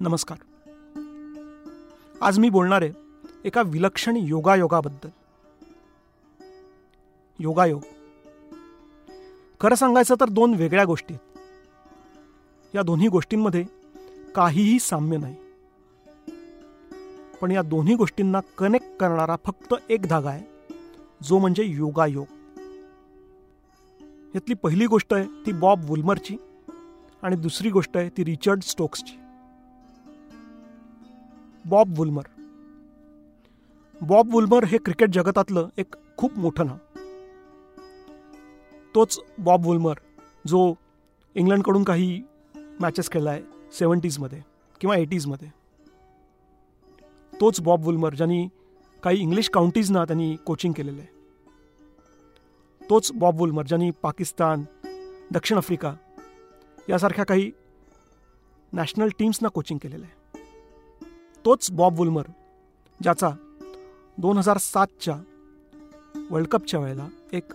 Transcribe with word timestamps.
नमस्कार. 0.00 0.38
आज 2.20 2.38
मी 2.38 2.50
बोलणार 2.50 2.82
आहे 2.82 2.92
एका 3.44 3.62
विलक्षण 3.62 4.16
योगायोगाबद्दल. 4.16 5.08
योगायोग. 7.40 7.82
खरं 9.60 9.74
सांगायचं 9.74 10.14
तर 10.20 10.28
दोन 10.28 10.54
वेगळ्या 10.54 10.84
गोष्टी 10.84 11.14
आहेत. 11.14 11.38
या 12.74 12.82
दोन्ही 12.82 13.08
गोष्टींमध्ये 13.08 13.64
काहीही 14.34 14.78
साम्य 14.78 15.16
नाही. 15.16 15.36
पण 17.40 17.50
या 17.50 17.62
दोन्ही 17.62 17.94
गोष्टींना 17.94 18.40
कनेक्ट 18.58 18.96
करणारा 19.00 19.36
फक्त 19.46 19.74
एक 19.90 20.02
धागा 20.02 20.30
आहे 20.30 20.74
जो 21.22 21.38
म्हणजे 21.38 21.64
योगायोग. 21.64 22.26
यातली 24.34 24.54
पहिली 24.54 24.86
गोष्ट 24.86 25.14
आहे 25.14 25.46
ती 25.46 25.52
बॉब 25.52 25.90
वुल्मरची 25.90 26.36
आणि 27.22 27.36
दुसरी 27.36 27.70
गोष्ट 27.70 27.96
आहे 27.96 28.08
ती 28.08 28.24
Richard 28.24 28.62
स्टोक्सची. 28.62 29.18
Bob 31.66 31.98
Woolmer. 31.98 32.22
Bob 34.02 34.34
Woolmer 34.34 34.64
हे 34.64 34.78
क्रिकेट 34.78 35.10
जगतातलं 35.10 35.68
एक 35.78 35.94
खूप 36.16 36.38
मोठं 36.38 36.66
नाव. 36.66 36.76
तोच 38.94 39.18
बॉब 39.38 39.66
वुल्मर 39.66 39.94
जो 40.46 40.74
इंग्लंडकडून 41.34 41.84
काही 41.84 42.22
मॅचेस 42.80 43.10
खेळला 43.10 43.30
आहे 43.30 43.42
सेवन्टीजमध्ये 43.72 44.40
किंवा 44.80 44.96
एटीजमध्ये 44.96 45.48
तोच 47.40 47.60
बॉब 47.60 47.84
वुल्मर 47.84 48.14
ज्यांनी 48.14 48.48
काही 49.02 49.20
इंग्लिश 49.20 49.48
काउंटीजना 49.48 50.04
त्यांनी 50.04 50.36
कोचिंग 50.36 50.72
केलेलं 50.72 51.00
आहे. 51.00 51.08
तोच 52.90 53.12
बॉब 53.12 53.40
वुल्मर 53.40 53.66
ज्यांनी 53.66 53.90
पाकिस्तान 53.90 54.64
दक्षिण 55.32 55.58
आफ्रिका 55.58 55.94
यासारख्या 56.88 57.24
काही 57.24 57.50
नॅशनल 58.72 59.08
टीम्सना 59.18 59.48
कोचिंग 59.48 59.78
केलेलं 59.82 60.04
आहे. 60.04 60.25
तोच 61.46 61.70
बॉब 61.70 61.98
वुल्मर 61.98 62.22
ज्याचा 63.02 63.30
दोन 64.18 64.38
हजार 64.38 64.58
सातच्या 64.58 65.22
वर्ल्ड 66.30 66.48
कपच्या 66.48 66.80
वेळेला 66.80 67.08
एक 67.32 67.52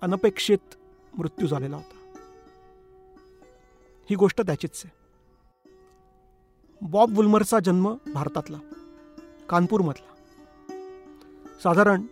अनपेक्षित 0.00 0.58
मृत्यू 1.14 1.48
झालेला 1.48 1.76
होता. 1.76 2.20
ही 4.10 4.16
गोष्ट 4.16 4.40
त्याचीच 4.40 4.82
आहे. 4.84 4.98
बॉब 6.82 7.16
वुल्मरचा 7.16 7.58
जन्म 7.58 7.94
भारतातला 8.14 8.58
कानपूरमधला. 9.48 10.14
साधारण 11.62 12.02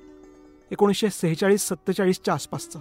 एकोणीसशे 0.71 1.11
सेहेचाळीस 1.11 1.63
सत्तेचाळीसच्या 1.63 2.35
आसपासचा. 2.35 2.79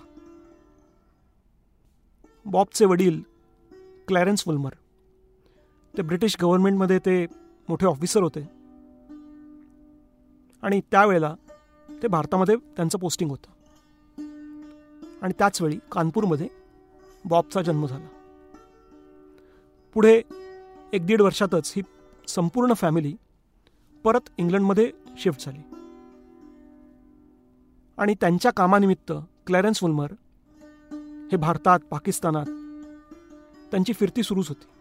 बॉबचे 2.46 2.86
वडील 2.86 3.22
क्लॅरेन्स 4.08 4.48
वुल्मर. 4.48 4.72
ते 5.98 6.02
ब्रिटिश 6.02 6.38
गव्हर्नमेंटमध्ये 6.42 7.00
ते 7.00 7.45
मोठे 7.70 7.86
ऑफिसर 7.86 8.24
होते. 8.24 8.42
आणि 10.62 10.82
त्यावेळेला 10.92 11.36
ते 11.90 12.08
भारतामध्ये 12.08 12.56
त्यांचं 12.56 12.98
पोस्टिंग 12.98 13.30
होतं. 13.30 13.52
आणि 15.22 15.34
त्याचवेळी 15.40 15.80
कानपूरमध्ये 15.92 16.48
बॉबचा 17.26 17.62
जन्म 17.62 17.88
झाला. 17.88 18.08
पुढे 19.94 20.22
एक 20.94 21.06
दीड 21.06 21.22
वर्षातच 21.22 21.74
ही 21.76 21.82
संपूर्ण 22.28 22.74
फॅमिली 22.74 23.16
परत 24.04 24.30
इंग्लंडमध्ये 24.38 24.92
शिफ्ट 25.18 25.46
झाली. 25.46 25.60
आणि 27.98 28.16
त्यांच्या 28.22 28.52
कामानिमित्त 28.52 29.12
क्लॅरन्स 29.48 29.84
वुल्मर 29.84 30.12
हे 31.32 31.38
भारतात 31.38 31.80
पाकिस्तानात 31.80 32.46
त्यांची 33.72 33.94
फिरती 33.94 34.24
सुरूच 34.24 34.48
होती. 34.48 34.75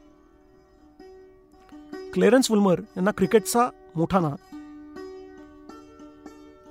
क्लेरन्स 2.15 2.51
वुल्मर 2.51 2.81
यांना 2.81 3.11
क्रिकेटचा 3.11 3.71
मोठा 3.97 4.21
ना 4.21 4.35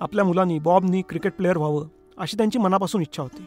आपल्या 0.02 0.26
मुलांनी 0.26 0.59
बॉबनी 0.59 1.02
क्रिकेट 1.02 1.34
प्लेअर 1.34 1.58
व्हावं 1.58 1.88
अशी 2.18 2.38
त्यांची 2.38 2.59
मनापासून 2.59 3.02
इच्छा 3.02 3.24
होती. 3.24 3.44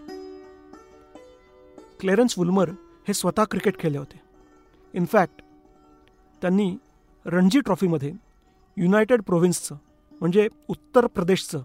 क्लेरन्स 2.00 2.38
वुल्मर 2.38 2.68
हे 3.08 3.14
स्वतः 3.14 3.44
क्रिकेट 3.44 3.78
खेळले 3.78 3.98
होते. 3.98 4.20
इनफॅक्ट 4.94 5.42
त्यांनी 6.42 6.76
रणजी 7.26 7.60
ट्रॉफीमध्ये 7.60 8.12
युनायटेड 8.76 9.22
प्रोव्हिन्सचं 9.22 9.74
म्हणजे 10.20 10.48
उत्तर 10.68 11.06
प्रदेशचं 11.06 11.62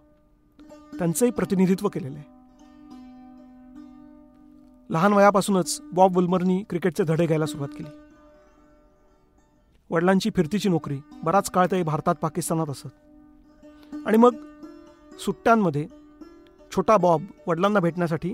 त्यांचंही 0.97 1.31
प्रतिनिधित्व 1.31 1.87
केलेलं 1.87 2.17
आहे. 2.17 2.29
लहान 4.89 5.13
वयापासूनच 5.13 5.81
बॉब 5.93 6.15
वुल्मरनी 6.15 6.63
क्रिकेटचे 6.69 7.03
धडे 7.03 7.25
घ्यायला 7.25 7.45
सुरुवात 7.45 7.77
केली. 7.77 7.89
वडिलांची 9.91 10.29
फिरतीची 10.35 10.69
नोकरी 10.69 10.99
बराच 11.23 11.51
काळ 11.51 11.65
ते 11.71 11.83
भारतात 11.83 12.15
पाकिस्तानात 12.15 12.69
असत. 12.69 12.87
आणि 14.05 14.17
मग 14.17 14.35
सुट्ट्यांमध्ये 15.19 15.87
छोटा 16.75 16.97
बॉब 16.97 17.23
वडिलांना 17.47 17.79
भेटण्यासाठी 17.79 18.33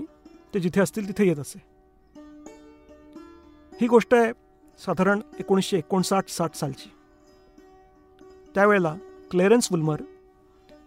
ते 0.54 0.60
जिथे 0.60 0.80
असतील 0.80 1.08
तिथे 1.08 1.28
येत 1.28 1.38
असे. 1.38 1.62
ही 3.80 3.86
गोष्ट 3.86 4.14
आहे 4.14 4.32
साधारण 4.78 5.20
एकोणीसशे 5.38 5.78
एकोणसाठ 5.78 6.28
साठ 6.28 6.54
सालची. 6.54 6.90
त्यावेळेला 8.54 8.94
क्लेरन्स 9.30 9.72
वुल्मर 9.72 10.00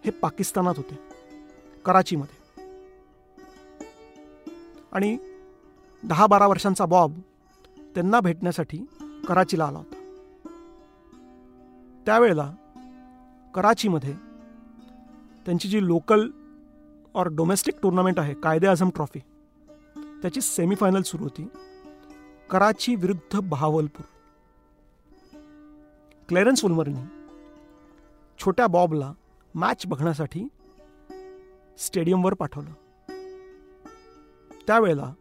हे 0.06 0.12
पाकिस्तानात 0.12 0.74
होते 0.78 1.00
कराचीमध्ये. 1.86 2.64
आणि 4.92 5.18
दहा 6.04 6.28
बारा 6.28 6.48
वर्षांचा 6.48 6.86
बॉब 6.86 7.20
त्यांना 7.80 8.20
भेटण्यासाठी 8.20 8.86
कराचीला 9.28 9.66
आला 9.66 9.78
होता. 9.78 10.00
त्यावेळेला 12.06 12.51
कराचीमध्ये 13.56 14.13
त्यांची 15.45 15.67
जी 15.67 15.88
लोकल 15.88 16.29
और 17.16 17.28
डोमेस्टिक 17.28 17.73
टुर्नामेंट 17.84 18.19
आहे 18.19 18.34
कायदे 18.34 18.67
आझम 18.67 18.89
ट्रॉफी 18.89 19.19
त्याची 20.22 20.41
सेमीफायनल 20.41 21.01
सुरू 21.01 21.23
होती. 21.23 21.47
कराची 22.50 22.95
विरुद्ध 22.95 23.39
बहावलपूर. 23.39 24.03
क्लेरन्स 26.28 26.63
वुल्मरनी 26.63 27.01
छोट्या 28.39 28.68
बॉबला 28.68 29.13
मॅच 29.56 29.85
बघण्यासाठी 29.85 30.47
स्टेडियमवर 31.78 32.33
पाठवलं. 32.33 32.72
त्यावेळेला 34.68 35.13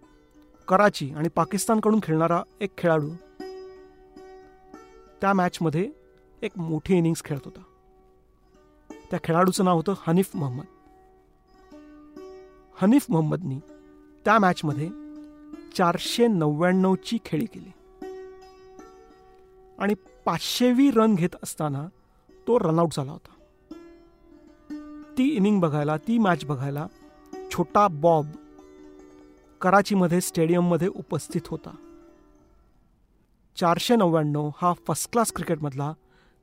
कराची 0.68 1.10
आणि 1.10 1.28
पाकिस्तानकडून 1.28 2.00
खेळणारा 2.02 2.42
एक 2.60 2.78
खेळाडू 2.78 3.10
त्या 5.20 5.32
मॅचमध्ये 5.32 6.00
एक 6.43 6.59
मोठी 6.59 6.97
इनिंग्स 6.97 7.25
खेळत 7.25 7.41
होता. 7.45 7.62
त्या 9.11 9.19
खेळाडूचं 9.25 9.65
नाव 9.65 9.77
होतं 9.77 9.95
हनीफ 10.06 10.37
मोहम्मद. 10.37 10.65
हनीफ 12.83 13.06
मोहम्मदनी 13.09 13.61
त्या 14.25 14.39
मॅचमध्ये 14.39 14.91
चारशे 15.77 16.27
नव्याण्णवची 16.27 17.19
खेळी 17.25 17.47
केली. 17.47 17.71
आणि 19.78 19.95
पाचशेवी 20.25 20.91
रन 20.91 21.15
घेत 21.15 21.37
असताना 21.42 21.89
तो 22.47 22.59
रनआउट 22.59 22.95
झाला 22.97 23.13
होता. 23.13 23.34
ती 25.19 25.25
इनिंग 25.25 25.60
बघायला 25.60 25.97
ती 25.97 26.19
मॅच 26.19 26.45
बघायला 26.45 26.86
छोटा 27.53 27.89
बॉब 27.89 28.27
कराचीमध्ये 29.60 30.21
स्टेडियममध्ये 30.21 30.89
उपस्थित 30.89 31.41
होता. 31.47 31.75
चारशे 33.57 33.97
नव्याण्णव 33.97 34.51
हा 34.57 34.72
फर्स्ट 34.72 35.10
क्लास 35.13 35.33
क्रिकेटमधला 35.33 35.93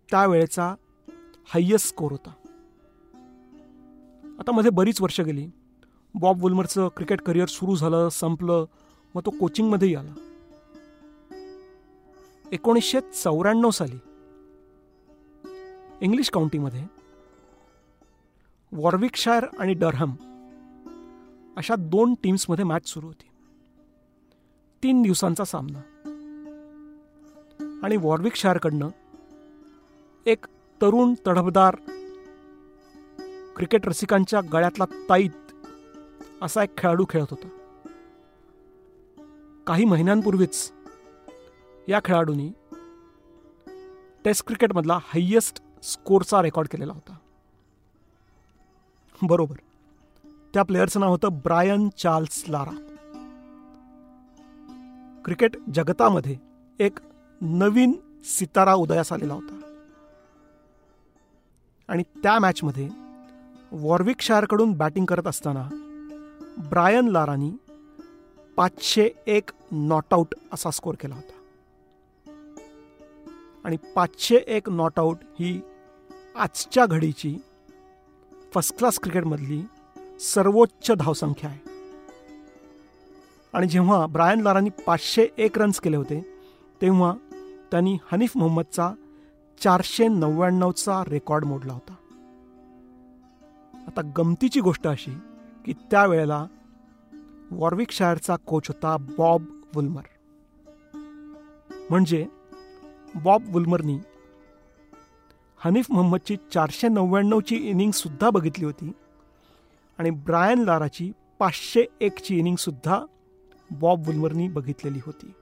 त्यावेळेचा 0.10 0.76
हायेस्ट 1.46 1.88
स्कोर 1.88 2.12
होता. 2.12 2.30
आता 4.40 4.52
मध्ये 4.52 4.72
बरीच 4.72 5.02
वर्ष 5.02 5.22
गेली. 5.22 5.48
बॉब 6.16 6.44
वुल्मरचं 6.44 6.88
क्रिकेट 6.88 7.22
करिअर 7.22 7.46
सुरू 7.46 7.76
झालं 7.76 8.10
संपलं 8.10 8.66
मग 9.16 9.22
तो 9.26 9.30
कोचिंगमध्येही 9.30 9.96
आला. 9.96 10.14
एकोणीसशे 12.52 13.02
चौऱ्याण्णव 13.02 13.70
साली 13.70 13.98
इंग्लिश 16.02 16.30
काउंटीमध्ये 16.30 16.84
वॉर्विकशायर 18.72 19.46
आणि 19.60 19.74
डरहम 19.74 20.16
अशा 21.58 21.76
दोन 21.80 22.14
टीम्समध्ये 22.24 22.66
मॅच 22.66 22.88
सुरू 22.88 23.08
होती. 23.08 23.28
तीन 24.84 25.02
दिवसांचा 25.02 25.44
सामना. 25.44 25.80
आणि 27.84 27.98
वॉर्विकशायरकडनं 27.98 28.88
एक 30.28 30.46
तरुण 30.82 31.14
तडफदार 31.28 31.76
क्रिकेट 33.56 33.88
रसिकांच्या 33.88 34.42
गळ्यातला 34.42 34.86
ताईत 34.86 35.54
असा 36.42 36.64
एक 36.64 36.78
खेळाडू 36.78 37.06
खेळत 37.10 37.26
होता. 37.32 37.48
काही 39.68 39.86
महिन्यांपूर्वीच 39.86 40.72
या 41.88 42.00
खेळाडूंनी 42.06 42.52
टेस्ट 44.26 44.48
क्रिकेटमधला 44.48 45.00
हायेस्ट 45.04 45.62
स्कोरचा 45.84 46.42
रेकॉर्ड 46.42 46.68
केलेला 46.68 46.94
होता. 46.94 47.16
बरोबर. 49.22 49.56
त्या 50.54 50.64
प्लेयरचं 50.64 51.00
नाव 51.00 51.10
होतं 51.10 51.28
ब्रायन 51.28 51.90
चार्ल्स 51.98 52.44
लारा. 52.50 52.94
क्रिकेट 55.26 55.58
जगतामध्ये 55.74 56.38
एक 56.80 57.00
नवीन 57.42 57.92
सितारा 58.24 58.74
उदयास 58.74 59.14
आलेला 59.14 59.34
होता. 59.34 59.67
आणि 61.88 62.04
त्या 62.04 62.40
मॅचमध्ये 62.40 62.90
वॉर्विकशायरकडून 63.72 64.74
बॅटिंग 64.74 65.06
करत 65.06 65.28
असताना 65.28 65.70
ब्रायन 66.70 67.08
लारानी 67.08 67.52
पाचशे 68.58 69.10
एक 69.28 69.50
नॉट 69.72 70.14
आऊट 70.14 70.36
असा 70.54 70.72
स्कोर 70.72 70.96
केला 71.00 71.16
होता. 71.16 71.34
आणि 73.66 73.78
पाचशे 73.96 74.36
एक 74.48 74.70
नॉट 74.70 75.00
आऊट 75.00 75.18
ही 75.40 75.62
आजच्या 76.36 76.86
घडीची 76.86 77.38
फर्स्ट 78.54 78.78
क्लास 78.78 79.00
क्रिकेटमधली 79.00 79.62
सर्वोच्च 80.20 80.92
धावसंख्या 80.92 81.50
आहे. 81.50 81.60
आणि 83.54 83.68
जेव्हा 83.68 84.06
ब्रायन 84.06 84.40
लारांनी 84.40 84.70
पाचशे 84.70 85.28
एक 85.38 85.60
रन्स 85.60 85.80
केले 85.80 85.98
होते 85.98 86.42
तेव्हा 86.82 87.14
त्यांनी 87.72 87.98
हनीफ 88.12 88.32
मोहम्मदचा 88.36 88.94
चारशे 89.60 90.08
नव्याण्णवचा 90.08 91.04
रेकॉर्ड 91.08 91.46
मोडला 91.46 91.74
होता. 91.74 91.94
आता 93.88 94.12
गमतीची 94.18 94.60
गोष्ट 94.60 94.88
अशी 94.88 95.12
की 95.66 95.74
त्यावेळेला 95.74 96.46
वॉर्विकशायरचा 97.52 98.36
कोच 98.36 98.68
होता 98.68 98.98
बॉब 98.98 99.44
वुल्मर. 99.76 100.02
म्हणजे 101.90 102.26
बॉब 103.16 103.44
वुल्मरनी 103.48 104.00
हनीफ 105.58 105.92
मोहम्मदची 105.92 106.38
चारशे 106.54 106.88
नव्याण्णवची 106.88 107.56
इनिंग 107.56 107.92
सुद्धा 107.92 108.30
बघितली 108.30 108.66
होती 108.66 108.92
आणि 109.98 110.10
ब्रायन 110.10 110.60
लाराची 110.60 111.12
पाचशे 111.40 111.86
एकची 112.02 112.38
इनिंग 112.38 112.56
सुद्धा 112.56 113.06
बॉब 113.72 114.08
वुल्मरनी 114.08 114.48
बघितलेली 114.48 115.00
होती. 115.06 115.34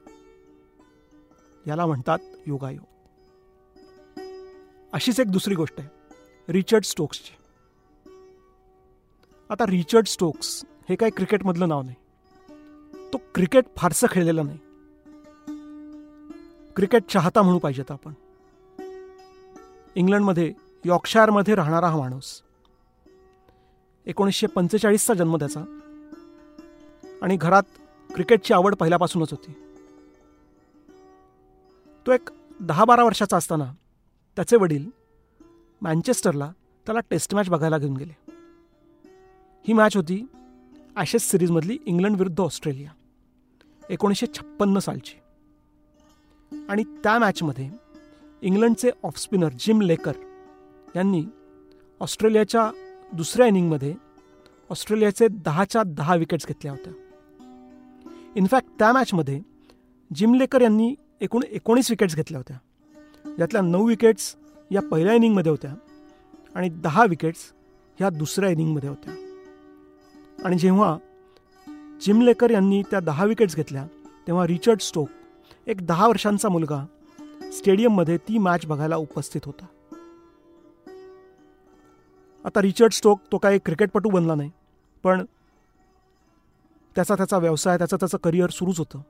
याला 1.68 1.86
म्हणतात 1.86 2.20
योगायोग. 2.48 2.95
अशीच 4.96 5.20
एक 5.20 5.32
दुसरी 5.32 5.56
गोष्ट 5.56 5.76
आहे. 5.78 5.90
रिचर्ड 6.50 6.84
स्टोक्सची. 6.84 7.36
आता 9.50 9.66
रिचर्ड 9.66 10.08
स्टोक्स 10.08 10.66
हे 10.90 10.96
काही 10.96 11.12
क्रिकेटमधलं 11.12 11.70
नाव 11.70 11.82
नाही. 11.82 11.96
तो 13.14 13.18
क्रिकेट 13.18 13.66
फारसं 13.78 14.08
खेळलेला 14.12 14.42
नाही. 14.44 14.58
क्रिकेट 16.76 17.04
चाहता 17.10 17.42
म्हणू 17.42 17.60
पाहिजेत 17.60 17.92
आपण. 17.92 18.14
इंग्लंडमध्ये 19.96 20.54
यॉर्कशायरमध्ये 20.86 21.56
राहणारा 21.56 21.88
हा 21.88 21.98
माणूस. 21.98 22.42
एकोणीसशे 24.06 24.48
पंचेचाळीसचा 24.48 25.14
जन्म 25.14 25.36
त्याचा. 25.36 25.80
आणि 27.22 27.38
घरात 27.38 27.64
क्रिकेटची 28.16 28.54
आवड 28.54 28.76
पहिल्यापासूनच 28.76 29.32
होती. 29.32 29.52
तो 32.08 32.12
एक 32.12 32.30
दहा 32.60 32.86
बारा 32.86 33.04
वर्षाचा 33.04 33.38
असताना 33.38 33.74
त्याचे 34.36 34.56
वडील 34.56 34.90
मँचेस्टरला 35.82 36.52
त्याला 36.86 37.00
टेस्ट 37.10 37.36
मॅच 37.36 37.50
बघायला 37.50 37.78
घेऊन 37.78 37.98
गेले. 37.98 38.14
ही 39.68 39.74
मॅच 39.74 39.96
होती 39.96 40.26
ॲशेस 40.96 41.30
सिरीजमधली 41.32 41.78
इंग्लंड 41.86 42.18
विरुद्ध 42.18 42.42
ऑस्ट्रेलिया 42.42 42.92
एकोणीसशे 43.90 44.26
छप्पन्न 44.28 44.80
सालची. 44.80 45.20
आणि 46.70 46.84
त्या 46.84 47.20
मॅचमध्ये 47.20 47.70
इंग्लंडचे 48.42 48.92
ऑफस्पिनर 49.04 49.50
जिम 49.60 49.82
लेकर 49.82 50.14
यांनी 50.96 51.24
ऑस्ट्रेलियाच्या 52.00 52.72
दुसऱ्या 53.14 53.48
इनिंगमध्ये 53.48 53.96
ऑस्ट्रेलियाचे 54.70 55.28
दहाच्या 55.32 55.84
दहा 55.86 56.16
विकेट्स 56.16 56.48
घेतल्या 56.48 56.72
होत्या. 56.72 56.94
इनफॅक्ट 58.36 58.70
त्या 58.80 58.92
मॅचमध्ये 58.94 59.42
जिम 60.16 60.34
लेकर 60.34 60.62
यांनी 60.62 60.96
एकूण 61.22 61.42
एकोणीस 61.44 61.92
विकेट्स 61.92 62.16
घेतल्या 62.16 62.40
होत्या. 62.40 62.58
ज्यातल्या 63.36 63.62
नऊ 63.62 63.88
विकेट्स 63.88 64.36
या 64.72 64.82
पहिल्या 64.82 65.14
इनिंगमध्ये 65.14 65.50
होत्या 65.50 65.74
आणि 66.56 66.70
दहा 66.70 67.06
विकेट्स 67.06 67.54
ह्या 68.00 68.10
दुसऱ्या 68.10 68.50
इनिंगमध्ये 68.50 68.90
होत्या. 68.90 69.14
आणि 70.46 70.58
जेव्हा 70.58 70.98
जिम 72.02 72.22
लेकर 72.22 72.52
यांनी 72.52 72.82
त्या 72.82 73.00
दहा 73.00 73.26
विकेट्स 73.26 73.56
घेतल्या 73.56 73.88
तेव्हा 74.28 74.48
रिचर्ड 74.48 74.82
स्टोक 74.82 75.10
एक 75.68 75.88
दहा 75.88 76.08
वर्षांचा 76.08 76.50
मुलगा 76.50 76.86
स्टेडियममध्ये 77.52 78.18
ती 78.18 78.38
मॅच 78.38 78.66
बघायला 78.66 78.96
उपस्थित 78.96 79.42
होता. 79.46 79.66
आता 82.46 82.62
रिचर्ड 82.62 82.92
स्टोक 82.92 83.20
तो 83.32 83.38
काही 83.38 83.60
क्रिकेटपटू 83.66 84.10
बनला 84.10 84.36
नाही 84.36 84.52
पण 85.04 85.26
त्याचा 86.96 87.16
त्याचा 87.16 87.38
व्यवसाय 87.38 87.78
त्याचं 87.78 87.98
त्याचं 87.98 88.18
करिअर 88.18 88.50
सुरूच 88.50 88.80
होतं. 88.80 89.02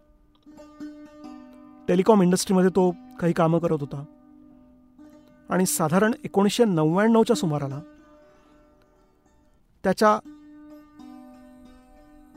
टेलिकॉम 1.87 2.21
इंडस्ट्रीमध्ये 2.21 2.69
तो 2.69 2.95
काही 3.19 3.33
कामं 3.33 3.59
करत 3.59 3.77
होता. 3.79 4.05
आणि 5.49 5.65
साधारण 5.65 6.11
एकोणीसशे 6.23 6.65
नव्याण्णवच्या 6.65 7.35
सुमाराला 7.35 7.79
त्याच्या 9.83 10.19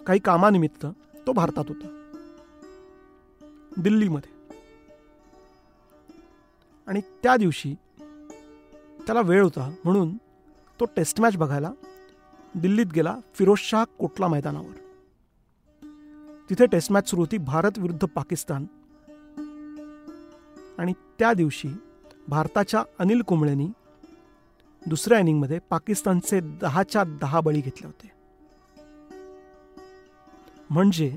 काही 0.07 0.21
कामानिमित्त 0.21 0.87
तो 1.27 1.33
भारतात 1.33 1.65
होता. 1.69 2.13
दिल्लीमध्ये. 3.77 4.31
आणि 6.87 7.01
त्या 7.23 7.37
दिवशी 7.37 7.75
त्याला 9.07 9.21
वेळ 9.21 9.43
होता 9.43 9.75
म्हणून 9.85 10.17
तो 10.81 10.85
टेस्ट 10.85 11.21
मॅच 11.21 11.37
बघायला 11.37 11.73
दिल्लीत 12.55 12.87
गेला 12.87 13.17
फिरोजशाह 13.35 13.85
कोटला 13.99 14.29
मैदानावर. 14.29 14.75
तिथे 16.51 16.67
टेस्ट 16.67 16.93
मॅच 16.93 17.09
सुरू 17.09 17.21
होती 17.21 17.39
भारत 17.39 17.73
विरुद्ध 17.77 18.05
पाकिस्तान 18.05 18.67
आणि 20.79 20.93
त्या 21.19 21.33
दिवशी 21.33 21.69
भारताच्या 22.29 22.83
अनिल 22.99 23.23
कुंबळेनी 23.23 23.69
दुसऱ्या 24.87 25.19
इनिंगमध्ये 25.19 25.59
पाकिस्तानचे 25.71 26.41
दहाच्या 26.41 27.05
दहा 27.05 27.41
बळी 27.41 27.61
घेतले 27.61 27.87
होते. 27.87 28.11
म्हणजे 30.71 31.17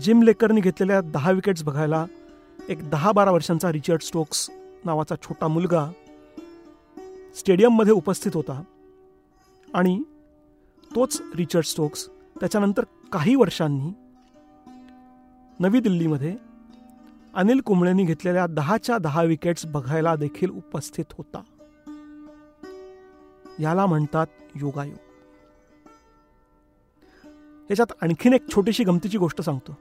जिम 0.00 0.22
लेकरनी 0.22 0.60
घेतलेल्या 0.60 1.00
दहा 1.00 1.30
विकेट्स 1.30 1.62
बघायला 1.62 2.06
एक 2.68 2.90
दहा 2.90 3.12
बारा 3.12 3.30
वर्षांचा 3.30 3.72
रिचर्ड 3.72 4.02
स्टोक्स 4.02 4.50
नावाचा 4.84 5.14
छोटा 5.16 5.48
मुलगा 5.48 5.90
स्टेडियममध्ये 7.36 7.92
उपस्थित 7.92 8.32
होता 8.34 8.62
आणि 9.74 10.02
तोच 10.94 11.22
रिचर्ड 11.34 11.64
स्टोक्स 11.64 12.08
त्याच्यानंतर 12.40 12.84
काही 13.12 13.34
वर्षांनी 13.34 13.92
नवी 15.60 15.80
दिल्लीमध्ये 15.80 16.36
अनिल 17.36 17.60
कुंबळेंनी 17.60 18.04
घेतलेल्या 18.04 18.46
दहाच्या 18.46 18.98
दहा 18.98 19.22
विकेट्स 19.22 19.66
बघायला 19.66 20.16
देखील 20.16 20.50
उपस्थित 20.50 21.04
होता. 21.12 21.42
याला 23.60 23.86
म्हणतात 23.86 24.26
योगायोग. 24.56 24.96
याच्यात 27.70 27.92
आणखीन 28.00 28.32
एक 28.32 28.48
छोटीशी 28.54 28.84
गमतीची 28.84 29.18
गोष्ट 29.18 29.40
सांगतो. 29.40 29.78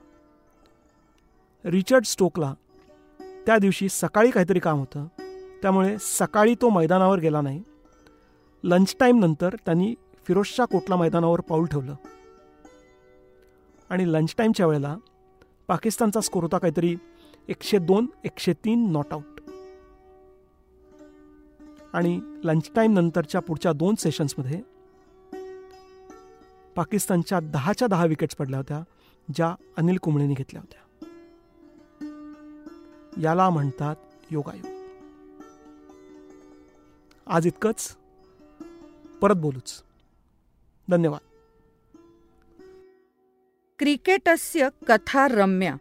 रिचर्ड 1.65 2.05
स्टोकला 2.05 2.53
त्या 3.45 3.57
दिवशी 3.57 3.89
सकाळी 3.89 4.31
काहीतरी 4.31 4.59
काम 4.59 4.79
होतं. 4.79 5.07
त्यामुळे 5.61 5.97
सकाळी 5.99 6.55
तो 6.61 6.69
मैदानावर 6.69 7.19
गेला 7.19 7.41
नाही. 7.41 7.63
लंच 8.63 8.95
टाईम 8.99 9.19
नंतर 9.19 9.55
त्यांनी 9.65 9.95
फिरोजशा 10.27 10.65
कोटला 10.65 10.95
मैदानावर 10.95 11.39
पाऊल 11.39 11.65
ठेवलं. 11.65 11.95
आणि 13.89 14.13
लंच 14.13 14.35
टाईमच्या 14.37 14.67
वेळेला 14.67 14.97
पाकिस्तानचा 15.67 16.21
स्कोर 16.21 16.43
होता 16.43 16.57
काहीतरी 16.57 16.95
एकशे 17.47 17.77
दोन 17.77 18.05
एकशे 18.23 18.53
तीन 18.53 18.91
नॉट 18.91 19.05
आऊट 19.11 19.41
आणि 21.93 22.21
लंच 22.43 22.71
टाईम 22.75 22.93
नंतरच्या 22.93 23.41
पुढच्या 23.41 23.73
दोन 23.73 23.95
सेशन्समध्ये 23.95 24.61
पाकिस्तानच्या 26.75 27.39
दहाच्या 27.39 27.87
दहा 27.87 28.05
विकेट्स 28.05 28.35
पडल्या 28.35 28.59
होत्या 28.59 28.83
ज्या 29.35 29.55
अनिल 29.77 29.97
कुंबळेने 29.97 30.33
घेतल्या 30.33 30.61
होत्या. 30.61 30.79
याला 33.21 33.49
म्हणतात 33.49 33.95
योगायोग. 34.31 34.65
आज 37.27 37.47
इतकंच. 37.47 37.97
परत 39.21 39.35
बोलूच. 39.35 39.83
धन्यवाद. 40.89 41.19
क्रिकेटस्य 43.79 44.69
कथा 44.87 45.27
रम्या 45.27 45.75